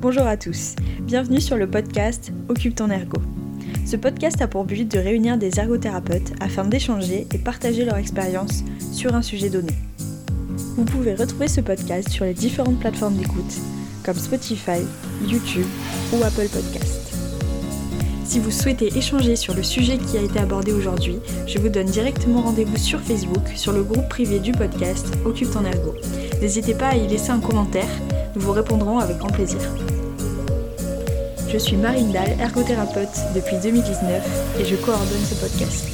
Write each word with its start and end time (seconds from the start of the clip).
Bonjour 0.00 0.26
à 0.26 0.38
tous, 0.38 0.76
bienvenue 1.02 1.42
sur 1.42 1.58
le 1.58 1.68
podcast 1.68 2.32
Occupe 2.48 2.74
ton 2.74 2.88
ergo. 2.88 3.20
Ce 3.84 3.96
podcast 3.96 4.40
a 4.40 4.48
pour 4.48 4.64
but 4.64 4.90
de 4.90 4.98
réunir 4.98 5.36
des 5.36 5.60
ergothérapeutes 5.60 6.32
afin 6.40 6.64
d'échanger 6.64 7.26
et 7.34 7.36
partager 7.36 7.84
leur 7.84 7.98
expérience 7.98 8.64
sur 8.94 9.14
un 9.14 9.20
sujet 9.20 9.50
donné. 9.50 9.74
Vous 10.78 10.86
pouvez 10.86 11.14
retrouver 11.14 11.48
ce 11.48 11.60
podcast 11.60 12.08
sur 12.08 12.24
les 12.24 12.32
différentes 12.32 12.80
plateformes 12.80 13.16
d'écoute 13.16 13.58
comme 14.02 14.16
Spotify, 14.16 14.80
YouTube 15.28 15.66
ou 16.14 16.24
Apple 16.24 16.48
Podcast. 16.48 17.14
Si 18.24 18.38
vous 18.38 18.50
souhaitez 18.50 18.96
échanger 18.96 19.36
sur 19.36 19.54
le 19.54 19.62
sujet 19.62 19.98
qui 19.98 20.16
a 20.16 20.22
été 20.22 20.38
abordé 20.38 20.72
aujourd'hui, 20.72 21.18
je 21.46 21.58
vous 21.58 21.68
donne 21.68 21.88
directement 21.88 22.40
rendez-vous 22.40 22.78
sur 22.78 23.00
Facebook 23.00 23.46
sur 23.54 23.72
le 23.72 23.82
groupe 23.82 24.08
privé 24.08 24.38
du 24.38 24.52
podcast 24.52 25.12
Occupe 25.26 25.50
ton 25.50 25.66
ergo. 25.66 25.94
N'hésitez 26.40 26.72
pas 26.72 26.88
à 26.88 26.96
y 26.96 27.06
laisser 27.06 27.32
un 27.32 27.40
commentaire, 27.40 27.90
nous 28.34 28.40
vous 28.40 28.52
répondrons 28.52 28.98
avec 28.98 29.18
grand 29.18 29.28
plaisir. 29.28 29.60
Je 31.52 31.58
suis 31.58 31.76
Marine 31.76 32.12
Dahl, 32.12 32.30
ergothérapeute 32.38 33.08
depuis 33.34 33.56
2019 33.60 34.60
et 34.60 34.64
je 34.64 34.76
coordonne 34.76 35.24
ce 35.24 35.34
podcast. 35.34 35.84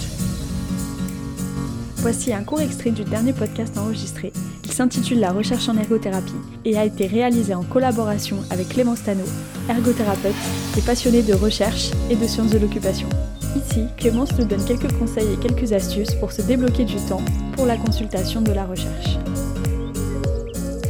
Voici 1.96 2.34
un 2.34 2.44
court 2.44 2.60
extrait 2.60 2.90
du 2.90 3.04
dernier 3.04 3.32
podcast 3.32 3.78
enregistré. 3.78 4.34
Il 4.64 4.72
s'intitule 4.72 5.18
La 5.18 5.32
recherche 5.32 5.70
en 5.70 5.78
ergothérapie 5.78 6.34
et 6.66 6.76
a 6.76 6.84
été 6.84 7.06
réalisé 7.06 7.54
en 7.54 7.62
collaboration 7.62 8.36
avec 8.50 8.68
Clément 8.68 8.96
Stano, 8.96 9.24
ergothérapeute 9.70 10.34
et 10.76 10.82
passionné 10.82 11.22
de 11.22 11.32
recherche 11.32 11.90
et 12.10 12.16
de 12.16 12.26
sciences 12.26 12.50
de 12.50 12.58
l'occupation. 12.58 13.08
Ici, 13.56 13.86
Clémence 13.96 14.36
nous 14.38 14.44
donne 14.44 14.64
quelques 14.66 14.92
conseils 14.98 15.32
et 15.32 15.38
quelques 15.38 15.72
astuces 15.72 16.14
pour 16.16 16.32
se 16.32 16.42
débloquer 16.42 16.84
du 16.84 16.96
temps 16.96 17.22
pour 17.56 17.64
la 17.64 17.78
consultation 17.78 18.42
de 18.42 18.52
la 18.52 18.66
recherche. 18.66 19.16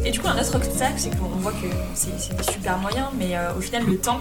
Et 0.04 0.10
du 0.10 0.20
coup, 0.20 0.28
un 0.28 0.40
autre 0.40 0.54
obstacle, 0.54 0.94
c'est 0.96 1.16
qu'on 1.18 1.26
voit 1.38 1.52
que 1.52 1.66
c'est 1.94 2.36
des 2.36 2.52
super 2.52 2.78
moyens, 2.78 3.08
mais 3.18 3.36
euh, 3.36 3.54
au 3.56 3.60
final, 3.60 3.84
le 3.86 3.96
temps, 3.98 4.20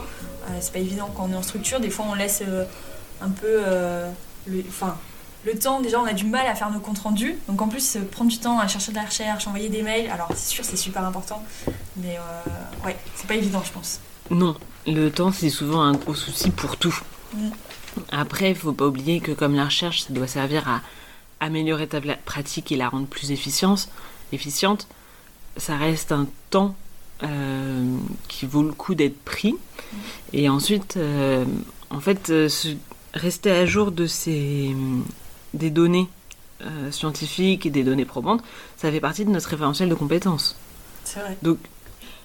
c'est 0.59 0.73
pas 0.73 0.79
évident 0.79 1.11
quand 1.15 1.27
on 1.29 1.33
est 1.33 1.35
en 1.35 1.41
structure. 1.41 1.79
Des 1.79 1.89
fois, 1.89 2.05
on 2.09 2.13
laisse 2.13 2.43
euh, 2.47 2.65
un 3.21 3.29
peu 3.29 3.61
le, 4.47 4.63
enfin, 4.67 4.97
le 5.45 5.57
temps. 5.57 5.81
Déjà, 5.81 5.99
on 5.99 6.05
a 6.05 6.13
du 6.13 6.25
mal 6.25 6.47
à 6.47 6.55
faire 6.55 6.71
nos 6.71 6.79
comptes 6.79 6.99
rendus. 6.99 7.35
Donc, 7.47 7.61
en 7.61 7.67
plus, 7.67 7.97
prendre 8.11 8.29
du 8.29 8.39
temps 8.39 8.59
à 8.59 8.67
chercher 8.67 8.91
de 8.91 8.97
la 8.97 9.05
recherche, 9.05 9.47
envoyer 9.47 9.69
des 9.69 9.81
mails, 9.81 10.09
alors 10.09 10.29
c'est 10.35 10.49
sûr, 10.49 10.65
c'est 10.65 10.77
super 10.77 11.03
important, 11.03 11.43
mais 11.97 12.17
ouais, 12.85 12.95
c'est 13.15 13.27
pas 13.27 13.35
évident, 13.35 13.61
je 13.65 13.71
pense. 13.71 13.99
Non, 14.29 14.55
le 14.87 15.09
temps, 15.09 15.31
c'est 15.31 15.49
souvent 15.49 15.81
un 15.81 15.93
gros 15.93 16.15
souci 16.15 16.49
pour 16.49 16.77
tout. 16.77 16.97
Mm. 17.33 17.49
Après, 18.11 18.49
il 18.49 18.55
faut 18.55 18.73
pas 18.73 18.87
oublier 18.87 19.19
que 19.21 19.31
comme 19.31 19.55
la 19.55 19.65
recherche, 19.65 20.03
ça 20.03 20.13
doit 20.13 20.27
servir 20.27 20.67
à 20.67 20.81
améliorer 21.39 21.87
ta 21.87 21.99
pratique 22.25 22.71
et 22.71 22.75
la 22.75 22.89
rendre 22.89 23.07
plus 23.07 23.31
efficiente, 23.31 23.87
efficiente 24.31 24.87
ça 25.57 25.77
reste 25.77 26.11
un 26.11 26.27
temps 26.49 26.75
euh, 27.23 27.97
qui 28.27 28.45
vaut 28.45 28.63
le 28.63 28.73
coup 28.73 28.93
d'être 28.93 29.17
pris. 29.23 29.55
Et 30.33 30.49
ensuite, 30.49 30.97
euh, 30.97 31.45
en 31.89 32.01
fait, 32.01 32.29
euh, 32.29 32.49
rester 33.13 33.51
à 33.51 33.65
jour 33.65 33.91
de 33.91 34.05
ces, 34.05 34.75
des 35.53 35.69
données 35.69 36.09
scientifiques 36.89 37.65
et 37.65 37.69
des 37.69 37.83
données 37.83 38.05
probantes, 38.05 38.41
ça 38.75 38.91
fait 38.91 38.99
partie 38.99 39.23
de 39.23 39.29
notre 39.29 39.49
référentiel 39.49 39.87
de 39.87 39.93
compétences. 39.93 40.57
C'est 41.03 41.19
vrai. 41.19 41.37
Donc, 41.43 41.59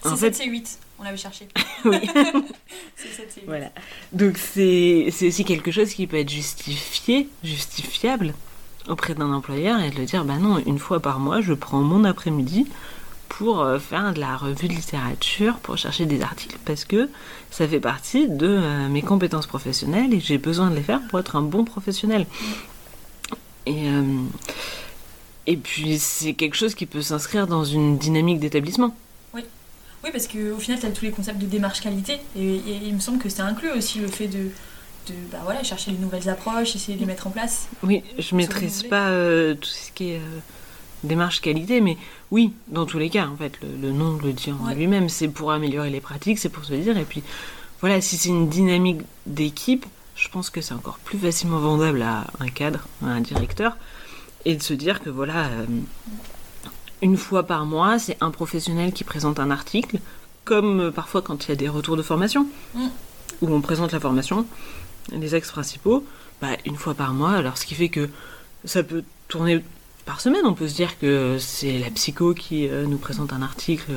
en 0.04 0.16
fait, 0.16 0.34
c'est 0.34 0.46
8, 0.46 0.78
on 0.98 1.02
l'avait 1.02 1.16
cherché. 1.16 1.46
oui. 1.84 1.98
c'est 2.96 3.08
7 3.08 3.34
8. 3.36 3.42
Voilà. 3.46 3.70
Donc 4.12 4.38
c'est 4.38 5.08
aussi 5.08 5.44
quelque 5.44 5.70
chose 5.70 5.92
qui 5.92 6.06
peut 6.06 6.16
être 6.16 6.30
justifié, 6.30 7.28
justifiable 7.44 8.34
auprès 8.88 9.14
d'un 9.14 9.32
employeur 9.32 9.80
et 9.80 9.90
de 9.90 9.96
le 9.96 10.04
dire, 10.04 10.24
bah 10.24 10.36
non, 10.36 10.58
une 10.58 10.78
fois 10.78 11.00
par 11.00 11.18
mois, 11.18 11.40
je 11.40 11.52
prends 11.52 11.80
mon 11.80 12.04
après-midi 12.04 12.66
pour 13.40 13.62
euh, 13.62 13.78
faire 13.78 14.12
de 14.12 14.20
la 14.20 14.36
revue 14.36 14.68
de 14.68 14.74
littérature, 14.74 15.56
pour 15.60 15.78
chercher 15.78 16.04
des 16.04 16.20
articles, 16.20 16.58
parce 16.66 16.84
que 16.84 17.08
ça 17.50 17.66
fait 17.66 17.80
partie 17.80 18.28
de 18.28 18.46
euh, 18.46 18.88
mes 18.90 19.00
compétences 19.00 19.46
professionnelles 19.46 20.12
et 20.12 20.20
j'ai 20.20 20.36
besoin 20.36 20.68
de 20.68 20.76
les 20.76 20.82
faire 20.82 21.00
pour 21.08 21.20
être 21.20 21.36
un 21.36 21.40
bon 21.40 21.64
professionnel. 21.64 22.26
Et, 23.64 23.88
euh, 23.88 24.02
et 25.46 25.56
puis 25.56 25.98
c'est 25.98 26.34
quelque 26.34 26.54
chose 26.54 26.74
qui 26.74 26.84
peut 26.84 27.00
s'inscrire 27.00 27.46
dans 27.46 27.64
une 27.64 27.96
dynamique 27.96 28.40
d'établissement. 28.40 28.94
Oui. 29.32 29.40
oui, 30.04 30.10
parce 30.12 30.28
qu'au 30.28 30.58
final, 30.58 30.78
tu 30.78 30.84
as 30.84 30.90
tous 30.90 31.06
les 31.06 31.10
concepts 31.10 31.38
de 31.38 31.46
démarche 31.46 31.80
qualité, 31.80 32.18
et, 32.36 32.60
il 32.84 32.92
me 32.92 33.00
semble 33.00 33.20
que 33.20 33.30
ça 33.30 33.46
inclut 33.46 33.70
aussi 33.70 34.00
le 34.00 34.08
fait 34.08 34.28
de, 34.28 34.50
de 35.08 35.14
bah 35.32 35.38
voilà, 35.44 35.62
chercher 35.62 35.92
les 35.92 35.98
nouvelles 35.98 36.28
approches, 36.28 36.76
essayer 36.76 36.96
de 36.96 37.00
les 37.00 37.06
mettre 37.06 37.26
en 37.26 37.30
place. 37.30 37.68
Oui, 37.82 38.02
je 38.18 38.34
maîtrise 38.34 38.82
pas 38.82 39.08
tout 39.54 39.64
ce 39.64 39.92
qui 39.92 40.10
est 40.10 40.20
démarche 41.04 41.40
qualité, 41.40 41.80
mais 41.80 41.96
oui, 42.30 42.52
dans 42.68 42.86
tous 42.86 42.98
les 42.98 43.10
cas, 43.10 43.26
en 43.26 43.36
fait, 43.36 43.58
le, 43.62 43.92
nom 43.92 44.18
le 44.22 44.32
dit 44.32 44.52
en 44.52 44.72
lui-même, 44.72 45.08
c'est 45.08 45.28
pour 45.28 45.52
améliorer 45.52 45.90
les 45.90 46.00
pratiques, 46.00 46.38
c'est 46.38 46.48
pour 46.48 46.64
se 46.64 46.74
dire, 46.74 46.96
et 46.96 47.04
puis 47.04 47.22
voilà, 47.80 48.00
si 48.00 48.16
c'est 48.16 48.28
une 48.28 48.48
dynamique 48.48 49.00
d'équipe, 49.26 49.86
je 50.14 50.28
pense 50.28 50.50
que 50.50 50.60
c'est 50.60 50.74
encore 50.74 50.98
plus 50.98 51.18
facilement 51.18 51.58
vendable 51.58 52.02
à 52.02 52.26
un 52.40 52.48
cadre, 52.48 52.86
à 53.02 53.06
un 53.06 53.20
directeur, 53.20 53.76
et 54.44 54.54
de 54.54 54.62
se 54.62 54.74
dire 54.74 55.00
que 55.00 55.10
voilà, 55.10 55.46
euh, 55.46 55.66
une 57.02 57.16
fois 57.16 57.44
par 57.44 57.64
mois, 57.64 57.98
c'est 57.98 58.16
un 58.20 58.30
professionnel 58.30 58.92
qui 58.92 59.04
présente 59.04 59.40
un 59.40 59.50
article, 59.50 59.98
comme 60.44 60.80
euh, 60.80 60.90
parfois 60.90 61.22
quand 61.22 61.46
il 61.46 61.48
y 61.50 61.52
a 61.52 61.56
des 61.56 61.68
retours 61.68 61.96
de 61.96 62.02
formation, 62.02 62.46
mm. 62.74 62.88
où 63.42 63.54
on 63.54 63.60
présente 63.60 63.92
la 63.92 64.00
formation, 64.00 64.46
les 65.12 65.34
axes 65.34 65.50
principaux, 65.50 66.04
bah, 66.42 66.56
une 66.66 66.76
fois 66.76 66.94
par 66.94 67.14
mois, 67.14 67.32
alors 67.32 67.56
ce 67.56 67.64
qui 67.64 67.74
fait 67.74 67.88
que 67.88 68.08
ça 68.64 68.82
peut 68.82 69.04
tourner 69.28 69.62
semaine. 70.18 70.44
On 70.44 70.54
peut 70.54 70.66
se 70.66 70.74
dire 70.74 70.98
que 70.98 71.36
c'est 71.38 71.78
la 71.78 71.90
psycho 71.90 72.34
qui 72.34 72.66
euh, 72.66 72.86
nous 72.86 72.96
présente 72.96 73.32
un 73.32 73.42
article 73.42 73.92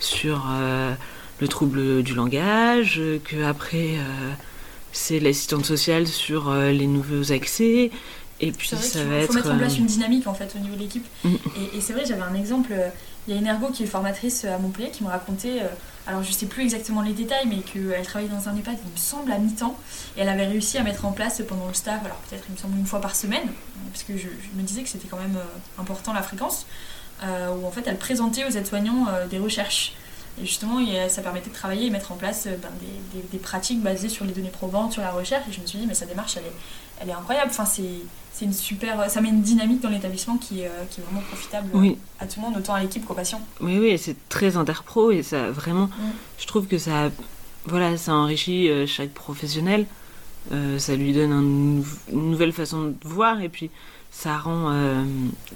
sur 0.00 0.48
euh, 0.50 0.92
le 1.40 1.48
trouble 1.48 2.02
du 2.02 2.14
langage, 2.14 3.00
que 3.24 3.42
après 3.44 3.94
euh, 3.94 4.32
c'est 4.92 5.20
l'assistante 5.20 5.64
sociale 5.64 6.06
sur 6.06 6.52
les 6.52 6.86
nouveaux 6.86 7.32
accès. 7.32 7.90
Et 8.40 8.52
puis 8.52 8.68
ça 8.68 8.76
va 8.76 9.16
être. 9.16 9.22
Il 9.22 9.26
faut 9.26 9.32
mettre 9.32 9.50
en 9.50 9.58
place 9.58 9.78
une 9.78 9.86
dynamique 9.86 10.26
en 10.26 10.34
fait 10.34 10.54
au 10.56 10.58
niveau 10.58 10.74
de 10.74 10.80
l'équipe. 10.80 11.06
Mm. 11.24 11.34
Et, 11.34 11.78
et 11.78 11.80
c'est 11.80 11.92
vrai, 11.92 12.04
j'avais 12.04 12.22
un 12.22 12.34
exemple 12.34 12.72
il 13.26 13.34
y 13.34 13.36
a 13.36 13.40
une 13.40 13.46
ergo 13.46 13.70
qui 13.70 13.82
est 13.82 13.86
formatrice 13.86 14.44
à 14.44 14.58
Montpellier 14.58 14.90
qui 14.90 15.02
me 15.02 15.08
racontait, 15.08 15.60
euh, 15.60 15.68
alors 16.06 16.22
je 16.22 16.30
sais 16.30 16.46
plus 16.46 16.62
exactement 16.62 17.02
les 17.02 17.12
détails, 17.12 17.46
mais 17.46 17.58
qu'elle 17.58 18.04
travaillait 18.04 18.32
dans 18.32 18.48
un 18.48 18.56
EHPAD, 18.56 18.76
il 18.84 18.92
me 18.92 18.96
semble, 18.96 19.32
à 19.32 19.38
mi-temps. 19.38 19.76
Et 20.16 20.20
elle 20.20 20.28
avait 20.28 20.46
réussi 20.46 20.78
à 20.78 20.84
mettre 20.84 21.04
en 21.04 21.12
place 21.12 21.42
pendant 21.48 21.66
le 21.66 21.74
staff, 21.74 22.04
alors 22.04 22.18
peut-être 22.18 22.44
il 22.48 22.52
me 22.52 22.56
semble 22.56 22.78
une 22.78 22.86
fois 22.86 23.00
par 23.00 23.16
semaine, 23.16 23.48
parce 23.92 24.04
que 24.04 24.16
je, 24.16 24.28
me 24.54 24.62
disais 24.62 24.82
que 24.82 24.88
c'était 24.88 25.08
quand 25.08 25.18
même 25.18 25.36
euh, 25.36 25.80
important 25.80 26.12
la 26.12 26.22
fréquence, 26.22 26.66
euh, 27.24 27.48
où 27.50 27.66
en 27.66 27.70
fait 27.72 27.82
elle 27.86 27.98
présentait 27.98 28.44
aux 28.44 28.50
aides-soignants 28.50 29.06
des 29.28 29.38
recherches. 29.38 29.94
Et 30.40 30.44
justement, 30.44 30.78
ça 31.08 31.22
permettait 31.22 31.50
de 31.50 31.54
travailler 31.54 31.86
et 31.86 31.90
mettre 31.90 32.12
en 32.12 32.16
place 32.16 32.46
ben, 32.46 32.68
des, 33.32 33.38
pratiques 33.38 33.80
basées 33.80 34.08
sur 34.08 34.24
les 34.24 34.32
données 34.32 34.50
probantes, 34.50 34.92
sur 34.92 35.02
la 35.02 35.10
recherche. 35.10 35.48
Et 35.48 35.52
je 35.52 35.60
me 35.60 35.66
suis 35.66 35.78
dit, 35.78 35.86
mais 35.86 35.94
sa 35.94 36.06
démarche, 36.06 36.36
elle 36.36 36.44
est, 36.44 36.52
elle 37.00 37.08
est 37.08 37.14
incroyable. 37.14 37.50
Enfin, 37.50 37.64
c'est 37.64 37.84
c'est 38.36 38.44
une 38.44 38.52
super, 38.52 39.10
ça 39.10 39.22
met 39.22 39.30
une 39.30 39.40
dynamique 39.40 39.80
dans 39.80 39.88
l'établissement 39.88 40.36
qui, 40.36 40.60
est, 40.60 40.66
euh, 40.66 40.84
qui 40.90 41.00
est 41.00 41.04
vraiment 41.04 41.22
profitable 41.22 41.70
euh, 41.74 41.92
à 42.20 42.26
tout 42.26 42.38
le 42.38 42.46
monde, 42.46 42.58
autant 42.58 42.74
à 42.74 42.80
l'équipe 42.80 43.02
qu'aux 43.06 43.14
patients. 43.14 43.40
Oui, 43.62 43.78
oui, 43.78 43.96
c'est 43.96 44.28
très 44.28 44.58
interpro 44.58 45.10
et 45.10 45.22
ça 45.22 45.50
vraiment, 45.50 45.86
mm. 45.86 46.12
je 46.38 46.46
trouve 46.46 46.66
que 46.66 46.76
ça, 46.76 47.10
voilà, 47.64 47.96
ça 47.96 48.12
enrichit 48.12 48.68
euh, 48.68 48.86
chaque 48.86 49.14
professionnel, 49.14 49.86
ça 50.78 50.94
lui 50.94 51.12
donne 51.12 51.32
une 52.12 52.30
nouvelle 52.30 52.52
façon 52.52 52.84
de 52.84 52.94
voir 53.02 53.40
et 53.40 53.48
puis 53.48 53.68
ça 54.12 54.36
rend, 54.38 54.72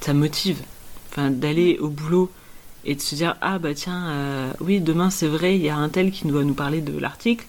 ça 0.00 0.12
motive, 0.14 0.58
enfin 1.10 1.30
d'aller 1.30 1.78
au 1.78 1.88
boulot 1.88 2.28
et 2.84 2.94
de 2.94 3.00
se 3.00 3.14
dire 3.14 3.36
ah 3.40 3.58
bah 3.58 3.74
tiens, 3.74 4.52
oui 4.60 4.80
demain 4.80 5.10
c'est 5.10 5.28
vrai, 5.28 5.56
il 5.56 5.62
y 5.62 5.68
a 5.68 5.76
un 5.76 5.88
tel 5.88 6.10
qui 6.10 6.26
doit 6.26 6.44
nous 6.44 6.54
parler 6.54 6.80
de 6.80 6.98
l'article, 6.98 7.46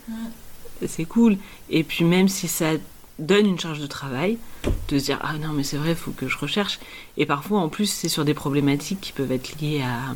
c'est 0.86 1.06
cool 1.06 1.38
et 1.70 1.84
puis 1.84 2.04
même 2.04 2.28
si 2.28 2.48
ça 2.48 2.72
donne 3.22 3.46
une 3.46 3.60
charge 3.60 3.80
de 3.80 3.88
travail, 3.88 4.38
de 4.90 5.00
se 5.00 5.06
dire 5.06 5.20
ah 5.22 5.38
non 5.38 5.54
mais 5.54 5.64
c'est 5.64 5.78
vrai, 5.78 5.92
il 5.92 5.96
faut 5.96 6.12
que 6.12 6.28
je 6.28 6.38
recherche. 6.38 6.80
Et 7.18 7.26
parfois 7.26 7.60
en 7.60 7.70
plus 7.70 7.86
c'est 7.86 8.10
sur 8.10 8.26
des 8.26 8.34
problématiques 8.34 9.00
qui 9.00 9.14
peuvent 9.14 9.32
être 9.32 9.60
liées 9.62 9.82
à, 9.82 10.14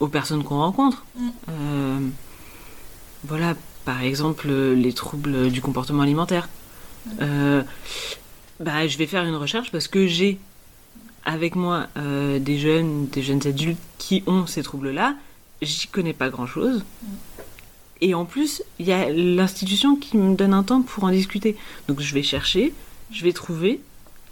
aux 0.00 0.08
personnes 0.08 0.42
qu'on 0.42 0.58
rencontre. 0.58 1.04
Mm. 1.16 1.28
Euh, 1.50 1.98
voilà, 3.24 3.54
par 3.84 4.02
exemple 4.02 4.48
les 4.48 4.92
troubles 4.92 5.50
du 5.50 5.60
comportement 5.60 6.02
alimentaire. 6.02 6.48
Mm. 7.06 7.10
Euh, 7.20 7.62
bah, 8.60 8.86
je 8.86 8.96
vais 8.96 9.06
faire 9.06 9.24
une 9.24 9.36
recherche 9.36 9.70
parce 9.70 9.88
que 9.88 10.06
j'ai 10.06 10.38
avec 11.24 11.56
moi 11.56 11.86
euh, 11.96 12.38
des 12.38 12.58
jeunes, 12.58 13.06
des 13.06 13.22
jeunes 13.22 13.46
adultes 13.46 13.80
qui 13.98 14.22
ont 14.26 14.46
ces 14.46 14.62
troubles-là. 14.62 15.14
J'y 15.60 15.86
connais 15.86 16.12
pas 16.12 16.28
grand-chose. 16.28 16.84
Mm. 17.02 17.06
Et 18.00 18.14
en 18.14 18.24
plus, 18.24 18.64
il 18.80 18.86
y 18.86 18.92
a 18.92 19.10
l'institution 19.10 19.94
qui 19.94 20.16
me 20.16 20.34
donne 20.34 20.54
un 20.54 20.64
temps 20.64 20.82
pour 20.82 21.04
en 21.04 21.10
discuter. 21.10 21.56
Donc 21.86 22.00
je 22.00 22.12
vais 22.14 22.24
chercher, 22.24 22.74
je 23.12 23.22
vais 23.22 23.32
trouver 23.32 23.80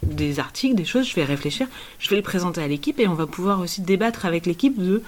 des 0.03 0.41
articles, 0.41 0.75
des 0.75 0.85
choses, 0.85 1.09
je 1.09 1.15
vais 1.15 1.25
réfléchir, 1.25 1.69
je 1.99 2.09
vais 2.09 2.17
le 2.17 2.23
présenter 2.23 2.61
à 2.61 2.67
l'équipe 2.67 2.99
et 2.99 3.07
on 3.07 3.15
va 3.15 3.27
pouvoir 3.27 3.61
aussi 3.61 3.83
débattre 3.83 4.27
avec 4.27 4.47
l'équipe 4.47 4.77
de 4.79 5.03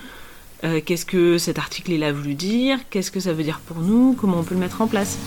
euh, 0.64 0.80
qu'est-ce 0.84 1.06
que 1.06 1.38
cet 1.38 1.58
article 1.58 1.90
il 1.90 2.04
a 2.04 2.12
voulu 2.12 2.34
dire, 2.34 2.78
qu'est-ce 2.90 3.10
que 3.10 3.18
ça 3.18 3.32
veut 3.32 3.42
dire 3.42 3.58
pour 3.60 3.78
nous, 3.78 4.14
comment 4.14 4.38
on 4.38 4.44
peut 4.44 4.54
le 4.54 4.60
mettre 4.60 4.80
en 4.80 4.86
place. 4.86 5.18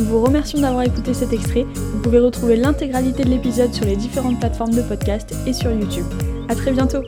Nous 0.00 0.06
vous 0.06 0.22
remercions 0.22 0.58
d'avoir 0.58 0.84
écouté 0.84 1.12
cet 1.12 1.34
extrait. 1.34 1.66
Vous 1.74 1.98
pouvez 1.98 2.20
retrouver 2.20 2.56
l'intégralité 2.56 3.22
de 3.22 3.28
l'épisode 3.28 3.74
sur 3.74 3.84
les 3.84 3.96
différentes 3.96 4.40
plateformes 4.40 4.74
de 4.74 4.80
podcast 4.80 5.34
et 5.46 5.52
sur 5.52 5.70
YouTube. 5.70 6.06
A 6.48 6.54
très 6.54 6.72
bientôt 6.72 7.02